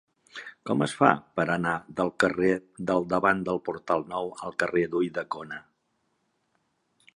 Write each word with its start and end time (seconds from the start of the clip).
Com 0.69 0.79
es 0.85 0.93
fa 0.99 1.09
per 1.39 1.45
anar 1.55 1.73
del 1.99 2.09
carrer 2.23 2.49
del 2.91 3.05
Davant 3.13 3.45
del 3.51 3.61
Portal 3.69 4.09
Nou 4.15 4.33
al 4.47 4.59
carrer 4.65 4.87
d'Ulldecona? 4.95 5.63